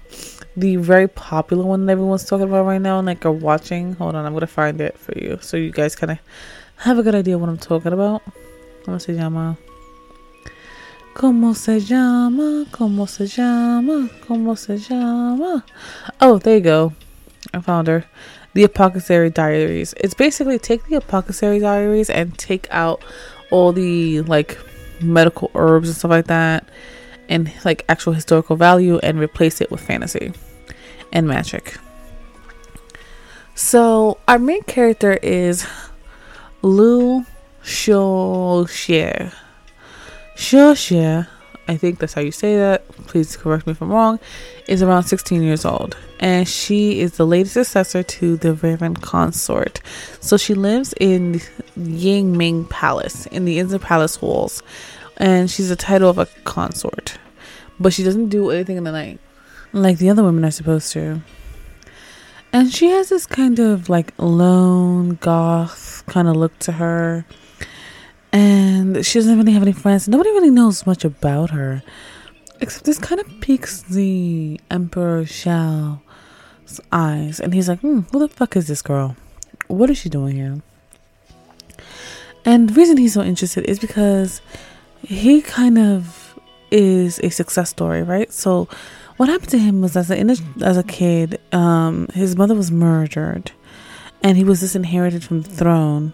the 0.57 0.75
very 0.75 1.07
popular 1.07 1.63
one 1.63 1.85
that 1.85 1.93
everyone's 1.93 2.25
talking 2.25 2.43
about 2.43 2.65
right 2.65 2.81
now 2.81 2.97
and 2.97 3.05
like 3.05 3.25
are 3.25 3.31
watching 3.31 3.93
hold 3.93 4.15
on 4.15 4.25
i'm 4.25 4.33
gonna 4.33 4.45
find 4.45 4.81
it 4.81 4.97
for 4.97 5.17
you 5.17 5.39
so 5.39 5.55
you 5.55 5.71
guys 5.71 5.95
kind 5.95 6.11
of 6.11 6.19
have 6.75 6.99
a 6.99 7.03
good 7.03 7.15
idea 7.15 7.37
what 7.37 7.47
i'm 7.47 7.57
talking 7.57 7.93
about 7.93 8.21
¿Cómo 8.83 8.99
se 8.99 9.13
llama? 9.13 9.57
¿Cómo 11.13 11.53
se 11.55 11.79
llama? 11.79 12.65
¿Cómo 12.71 13.07
se 13.07 13.27
llama? 13.27 14.09
¿Cómo 14.27 14.57
se 14.57 14.77
llama? 14.77 15.63
Oh, 16.19 16.39
there 16.39 16.57
you 16.57 16.63
go. 16.63 16.93
I 17.53 17.59
found 17.59 17.87
her. 17.87 18.05
The 18.53 18.63
Apothecary 18.63 19.29
Diaries. 19.29 19.93
It's 19.97 20.13
basically 20.13 20.57
take 20.57 20.87
the 20.87 20.95
Apothecary 20.95 21.59
Diaries 21.59 22.09
and 22.09 22.37
take 22.37 22.67
out 22.71 23.03
all 23.51 23.73
the 23.73 24.21
like 24.21 24.57
medical 25.01 25.51
herbs 25.55 25.89
and 25.89 25.97
stuff 25.97 26.11
like 26.11 26.27
that 26.27 26.65
and 27.29 27.51
like 27.65 27.83
actual 27.89 28.13
historical 28.13 28.55
value 28.55 28.97
and 28.99 29.19
replace 29.19 29.61
it 29.61 29.69
with 29.69 29.81
fantasy 29.81 30.33
and 31.11 31.27
magic. 31.27 31.77
So 33.55 34.17
our 34.27 34.39
main 34.39 34.63
character 34.63 35.13
is 35.21 35.65
Lu 36.61 37.25
Xiaoxie. 37.63 39.33
Xiaoxie, 40.41 41.27
I 41.67 41.77
think 41.77 41.99
that's 41.99 42.13
how 42.13 42.21
you 42.21 42.31
say 42.31 42.57
that. 42.57 42.87
Please 43.07 43.37
correct 43.37 43.67
me 43.67 43.71
if 43.71 43.81
I'm 43.81 43.91
wrong. 43.91 44.19
Is 44.67 44.81
around 44.81 45.03
16 45.03 45.41
years 45.43 45.65
old, 45.65 45.95
and 46.19 46.47
she 46.47 46.99
is 46.99 47.13
the 47.17 47.25
latest 47.25 47.53
successor 47.53 48.03
to 48.03 48.37
the 48.37 48.53
Raven 48.53 48.95
consort. 48.95 49.81
So 50.19 50.37
she 50.37 50.53
lives 50.53 50.93
in 50.99 51.41
Yangming 51.77 52.69
Palace 52.69 53.25
in 53.27 53.45
the 53.45 53.59
Inner 53.59 53.79
Palace 53.79 54.21
walls, 54.21 54.63
and 55.17 55.49
she's 55.49 55.69
the 55.69 55.75
title 55.75 56.09
of 56.09 56.17
a 56.17 56.25
consort, 56.43 57.17
but 57.79 57.93
she 57.93 58.03
doesn't 58.03 58.29
do 58.29 58.49
anything 58.49 58.77
in 58.77 58.83
the 58.83 58.91
night 58.91 59.19
like 59.73 59.97
the 59.97 60.09
other 60.09 60.23
women 60.23 60.45
are 60.45 60.51
supposed 60.51 60.91
to. 60.93 61.21
And 62.53 62.71
she 62.71 62.89
has 62.89 63.09
this 63.09 63.25
kind 63.25 63.59
of 63.59 63.89
like 63.89 64.13
lone 64.17 65.15
goth 65.15 66.03
kind 66.07 66.27
of 66.27 66.35
look 66.35 66.57
to 66.59 66.73
her. 66.73 67.25
She 69.03 69.19
doesn't 69.19 69.37
really 69.37 69.53
have 69.53 69.63
any 69.63 69.71
friends. 69.71 70.07
Nobody 70.07 70.29
really 70.31 70.49
knows 70.49 70.85
much 70.85 71.05
about 71.05 71.51
her. 71.51 71.83
Except 72.59 72.85
this 72.85 72.99
kind 72.99 73.19
of 73.19 73.27
piques 73.41 73.81
the 73.81 74.59
Emperor 74.69 75.23
Xiao's 75.23 76.81
eyes. 76.91 77.39
And 77.39 77.53
he's 77.53 77.67
like, 77.67 77.79
hmm, 77.79 78.01
who 78.11 78.19
the 78.19 78.27
fuck 78.27 78.55
is 78.55 78.67
this 78.67 78.81
girl? 78.81 79.15
What 79.67 79.89
is 79.89 79.97
she 79.97 80.09
doing 80.09 80.35
here? 80.35 80.61
And 82.45 82.69
the 82.69 82.73
reason 82.73 82.97
he's 82.97 83.13
so 83.13 83.21
interested 83.21 83.65
is 83.65 83.79
because 83.79 84.41
he 85.01 85.41
kind 85.41 85.77
of 85.77 86.39
is 86.71 87.19
a 87.19 87.29
success 87.29 87.69
story, 87.69 88.03
right? 88.03 88.31
So, 88.31 88.67
what 89.17 89.29
happened 89.29 89.49
to 89.49 89.59
him 89.59 89.81
was 89.81 89.95
as 89.95 90.09
a 90.09 90.17
as 90.63 90.77
a 90.77 90.83
kid, 90.83 91.39
um, 91.51 92.07
his 92.13 92.35
mother 92.35 92.55
was 92.55 92.71
murdered, 92.71 93.51
and 94.23 94.37
he 94.37 94.43
was 94.43 94.61
disinherited 94.61 95.23
from 95.23 95.41
the 95.41 95.49
throne. 95.49 96.13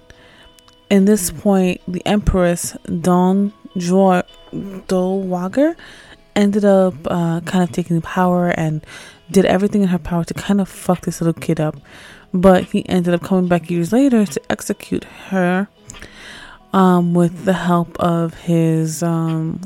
In 0.89 1.05
this 1.05 1.31
point, 1.31 1.81
the 1.87 2.01
Empress 2.05 2.75
Don 3.01 3.53
Dowager 4.87 5.75
ended 6.35 6.63
up 6.63 6.93
uh, 7.05 7.41
kind 7.41 7.63
of 7.63 7.71
taking 7.71 8.01
power 8.01 8.49
and 8.49 8.85
did 9.29 9.45
everything 9.45 9.81
in 9.81 9.89
her 9.89 9.99
power 9.99 10.23
to 10.23 10.33
kind 10.33 10.61
of 10.61 10.69
fuck 10.69 11.01
this 11.01 11.19
little 11.19 11.33
kid 11.33 11.59
up. 11.59 11.75
But 12.33 12.65
he 12.65 12.87
ended 12.87 13.13
up 13.13 13.21
coming 13.21 13.47
back 13.47 13.69
years 13.69 13.91
later 13.91 14.25
to 14.25 14.41
execute 14.49 15.03
her 15.03 15.67
um, 16.71 17.13
with 17.13 17.45
the 17.45 17.53
help 17.53 17.99
of 17.99 18.33
his 18.35 19.03
um, 19.03 19.61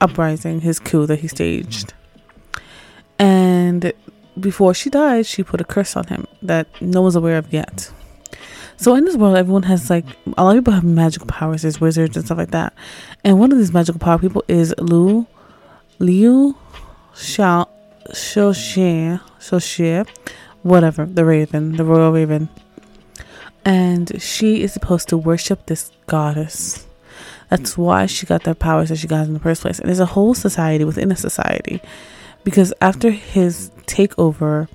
uprising, 0.00 0.60
his 0.60 0.78
coup 0.78 1.06
that 1.06 1.20
he 1.20 1.28
staged. 1.28 1.92
And 3.18 3.92
before 4.38 4.72
she 4.72 4.88
died, 4.88 5.26
she 5.26 5.42
put 5.42 5.60
a 5.60 5.64
curse 5.64 5.96
on 5.96 6.06
him 6.06 6.26
that 6.40 6.68
no 6.80 7.02
one's 7.02 7.16
aware 7.16 7.36
of 7.36 7.52
yet. 7.52 7.92
So 8.80 8.94
in 8.94 9.04
this 9.04 9.16
world, 9.16 9.36
everyone 9.36 9.64
has 9.64 9.90
like 9.90 10.06
a 10.38 10.42
lot 10.42 10.56
of 10.56 10.62
people 10.62 10.72
have 10.72 10.84
magical 10.84 11.26
powers. 11.26 11.62
There's 11.62 11.80
wizards 11.80 12.16
and 12.16 12.24
stuff 12.24 12.38
like 12.38 12.52
that. 12.52 12.72
And 13.24 13.38
one 13.38 13.52
of 13.52 13.58
these 13.58 13.72
magical 13.72 13.98
power 13.98 14.18
people 14.18 14.42
is 14.48 14.74
Lu 14.78 15.26
Liu 15.98 16.56
Xiao 17.14 17.68
Shou 18.14 18.54
Shou 19.60 20.04
whatever, 20.62 21.06
the 21.06 21.24
Raven, 21.24 21.76
the 21.76 21.84
Royal 21.84 22.12
Raven 22.12 22.48
and 23.64 24.20
she 24.20 24.62
is 24.62 24.72
supposed 24.72 25.08
to 25.08 25.16
worship 25.16 25.66
this 25.66 25.90
goddess. 26.06 26.86
That's 27.48 27.76
why 27.76 28.06
she 28.06 28.26
got 28.26 28.44
the 28.44 28.54
powers 28.54 28.88
that 28.88 28.96
she 28.96 29.06
got 29.06 29.26
in 29.26 29.34
the 29.34 29.40
first 29.40 29.62
place. 29.62 29.78
And 29.78 29.88
there's 29.88 30.00
a 30.00 30.06
whole 30.06 30.34
society 30.34 30.84
within 30.84 31.10
a 31.10 31.16
society. 31.16 31.80
Because 32.44 32.72
after 32.80 33.10
his 33.10 33.70
takeover, 33.86 34.68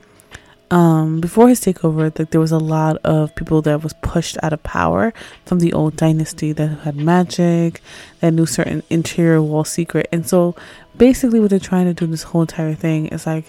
um, 0.72 1.22
before 1.22 1.48
his 1.50 1.62
takeover, 1.62 2.18
like, 2.18 2.32
there 2.32 2.42
was 2.42 2.52
a 2.52 2.58
lot 2.58 2.98
of 3.04 3.36
people 3.36 3.62
that 3.64 3.84
was 3.84 3.94
pushed 4.02 4.38
out 4.42 4.54
of 4.54 4.64
power 4.64 5.14
from 5.46 5.60
the 5.60 5.74
old 5.74 5.96
dynasty 5.96 6.52
that 6.54 6.80
had 6.80 6.96
magic, 6.96 7.82
that 8.20 8.32
knew 8.32 8.46
certain 8.46 8.84
interior 8.90 9.42
wall 9.42 9.64
secret. 9.64 10.08
And 10.12 10.28
so 10.28 10.56
basically 10.98 11.40
what 11.40 11.50
they're 11.50 11.60
trying 11.60 11.86
to 11.86 11.94
do 11.94 12.08
this 12.08 12.24
whole 12.24 12.42
entire 12.42 12.74
thing 12.74 13.08
is 13.08 13.26
like 13.26 13.46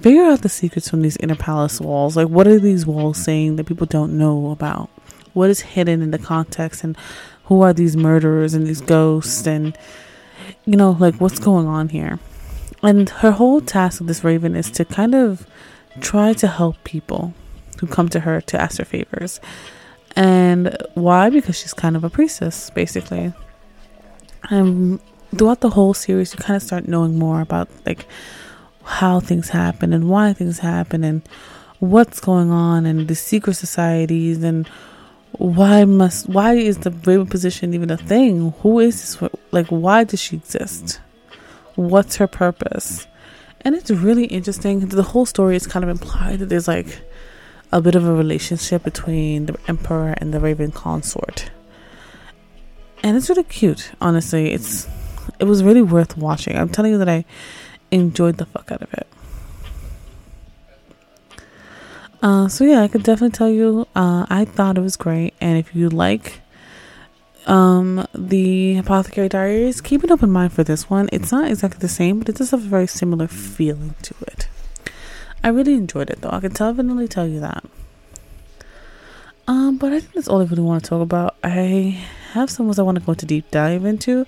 figure 0.00 0.24
out 0.24 0.42
the 0.42 0.48
secrets 0.48 0.88
from 0.88 1.02
these 1.02 1.16
inner 1.18 1.36
palace 1.36 1.80
walls. 1.80 2.16
Like, 2.16 2.28
what 2.28 2.46
are 2.46 2.58
these 2.58 2.86
walls 2.86 3.18
saying 3.18 3.56
that 3.56 3.66
people 3.66 3.86
don't 3.86 4.16
know 4.18 4.50
about? 4.50 4.90
What 5.32 5.50
is 5.50 5.60
hidden 5.60 6.00
in 6.00 6.12
the 6.12 6.18
context, 6.18 6.84
and 6.84 6.96
who 7.44 7.62
are 7.62 7.72
these 7.72 7.96
murderers 7.96 8.54
and 8.54 8.66
these 8.66 8.80
ghosts, 8.80 9.46
and 9.46 9.76
you 10.64 10.76
know, 10.76 10.92
like 10.92 11.16
what's 11.16 11.38
going 11.38 11.66
on 11.66 11.88
here? 11.88 12.18
And 12.82 13.08
her 13.08 13.32
whole 13.32 13.60
task 13.60 14.00
of 14.00 14.06
this 14.06 14.22
raven 14.22 14.54
is 14.54 14.70
to 14.72 14.84
kind 14.84 15.14
of 15.14 15.46
try 16.00 16.32
to 16.34 16.46
help 16.46 16.82
people 16.84 17.34
who 17.80 17.86
come 17.86 18.08
to 18.10 18.20
her 18.20 18.40
to 18.42 18.60
ask 18.60 18.78
her 18.78 18.84
favors. 18.84 19.40
And 20.16 20.76
why? 20.94 21.30
Because 21.30 21.58
she's 21.58 21.74
kind 21.74 21.96
of 21.96 22.04
a 22.04 22.10
priestess, 22.10 22.70
basically. 22.70 23.32
And 24.50 25.00
throughout 25.36 25.60
the 25.60 25.70
whole 25.70 25.94
series, 25.94 26.32
you 26.32 26.38
kind 26.38 26.56
of 26.56 26.62
start 26.62 26.86
knowing 26.86 27.18
more 27.18 27.40
about 27.40 27.68
like 27.84 28.06
how 28.84 29.18
things 29.18 29.48
happen 29.48 29.92
and 29.92 30.08
why 30.08 30.32
things 30.32 30.58
happen 30.58 31.02
and 31.04 31.22
what's 31.80 32.20
going 32.20 32.50
on 32.50 32.86
and 32.86 33.08
the 33.08 33.14
secret 33.14 33.54
societies 33.54 34.42
and 34.42 34.68
why 35.32 35.84
must 35.84 36.28
why 36.28 36.54
is 36.54 36.78
the 36.78 36.90
raven 36.90 37.26
position 37.26 37.74
even 37.74 37.90
a 37.90 37.96
thing 37.96 38.52
who 38.60 38.78
is 38.78 39.18
this 39.18 39.30
like 39.50 39.66
why 39.66 40.04
does 40.04 40.20
she 40.20 40.36
exist 40.36 41.00
what's 41.74 42.16
her 42.16 42.28
purpose 42.28 43.06
And 43.64 43.74
it's 43.74 43.90
really 43.90 44.26
interesting. 44.26 44.80
The 44.80 45.02
whole 45.02 45.24
story 45.24 45.56
is 45.56 45.66
kind 45.66 45.82
of 45.82 45.88
implied 45.88 46.40
that 46.40 46.50
there's 46.50 46.68
like 46.68 47.00
a 47.72 47.80
bit 47.80 47.94
of 47.94 48.06
a 48.06 48.14
relationship 48.14 48.84
between 48.84 49.46
the 49.46 49.58
emperor 49.68 50.14
and 50.18 50.34
the 50.34 50.40
raven 50.40 50.70
consort. 50.70 51.50
And 53.02 53.16
it's 53.16 53.28
really 53.28 53.44
cute, 53.44 53.92
honestly. 54.00 54.52
It's 54.52 54.86
it 55.38 55.44
was 55.44 55.64
really 55.64 55.82
worth 55.82 56.16
watching. 56.16 56.56
I'm 56.56 56.68
telling 56.68 56.92
you 56.92 56.98
that 56.98 57.08
I 57.08 57.24
enjoyed 57.90 58.36
the 58.36 58.46
fuck 58.46 58.70
out 58.70 58.82
of 58.82 58.92
it. 58.94 59.06
Uh, 62.22 62.48
so 62.48 62.64
yeah, 62.64 62.82
I 62.82 62.88
could 62.88 63.02
definitely 63.02 63.36
tell 63.36 63.50
you, 63.50 63.86
uh, 63.94 64.24
I 64.30 64.44
thought 64.44 64.78
it 64.78 64.80
was 64.80 64.96
great. 64.96 65.34
And 65.40 65.58
if 65.58 65.74
you 65.74 65.90
like 65.90 66.40
um, 67.46 68.06
the 68.14 68.78
Apothecary 68.78 69.28
Diaries, 69.28 69.80
keep 69.80 70.02
an 70.02 70.10
open 70.10 70.30
mind 70.30 70.52
for 70.52 70.64
this 70.64 70.88
one. 70.88 71.08
It's 71.12 71.32
not 71.32 71.50
exactly 71.50 71.78
the 71.80 71.88
same, 71.88 72.18
but 72.18 72.28
it 72.28 72.36
does 72.36 72.50
have 72.50 72.64
a 72.64 72.68
very 72.68 72.86
similar 72.86 73.28
feeling 73.28 73.94
to 74.02 74.14
it. 74.22 74.48
I 75.42 75.48
really 75.48 75.74
enjoyed 75.74 76.10
it 76.10 76.22
though. 76.22 76.30
I 76.30 76.40
can 76.40 76.52
definitely 76.52 77.08
tell 77.08 77.26
you 77.26 77.40
that. 77.40 77.64
Um, 79.46 79.76
but 79.76 79.92
I 79.92 80.00
think 80.00 80.14
that's 80.14 80.28
all 80.28 80.40
I 80.40 80.44
really 80.44 80.62
want 80.62 80.84
to 80.84 80.88
talk 80.88 81.02
about. 81.02 81.36
I 81.44 82.02
have 82.32 82.48
some 82.50 82.66
ones 82.66 82.78
I 82.78 82.82
want 82.82 82.98
to 82.98 83.04
go 83.04 83.12
into 83.12 83.26
deep 83.26 83.50
dive 83.50 83.84
into, 83.84 84.26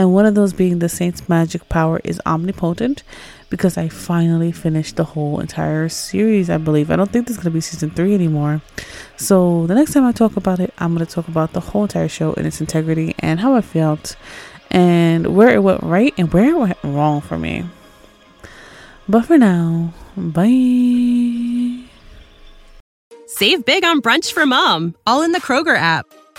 and 0.00 0.14
one 0.14 0.24
of 0.24 0.34
those 0.34 0.54
being 0.54 0.78
the 0.78 0.88
Saint's 0.88 1.28
magic 1.28 1.68
power 1.68 2.00
is 2.04 2.22
omnipotent 2.24 3.02
because 3.50 3.76
I 3.76 3.90
finally 3.90 4.50
finished 4.50 4.96
the 4.96 5.04
whole 5.04 5.40
entire 5.40 5.90
series, 5.90 6.48
I 6.48 6.56
believe. 6.56 6.90
I 6.90 6.96
don't 6.96 7.12
think 7.12 7.26
there's 7.26 7.36
going 7.36 7.44
to 7.44 7.50
be 7.50 7.60
season 7.60 7.90
three 7.90 8.14
anymore. 8.14 8.62
So 9.18 9.66
the 9.66 9.74
next 9.74 9.92
time 9.92 10.06
I 10.06 10.12
talk 10.12 10.38
about 10.38 10.58
it, 10.58 10.72
I'm 10.78 10.94
going 10.94 11.06
to 11.06 11.12
talk 11.12 11.28
about 11.28 11.52
the 11.52 11.60
whole 11.60 11.82
entire 11.82 12.08
show 12.08 12.32
in 12.32 12.46
its 12.46 12.62
integrity 12.62 13.14
and 13.18 13.40
how 13.40 13.54
I 13.54 13.60
felt 13.60 14.16
and 14.70 15.36
where 15.36 15.50
it 15.50 15.62
went 15.62 15.82
right 15.82 16.14
and 16.16 16.32
where 16.32 16.48
it 16.48 16.56
went 16.56 16.78
wrong 16.82 17.20
for 17.20 17.36
me. 17.36 17.66
But 19.06 19.26
for 19.26 19.36
now, 19.36 19.92
bye. 20.16 21.84
Save 23.26 23.66
big 23.66 23.84
on 23.84 24.00
brunch 24.00 24.32
for 24.32 24.46
mom, 24.46 24.94
all 25.06 25.20
in 25.20 25.32
the 25.32 25.40
Kroger 25.40 25.76
app. 25.76 26.06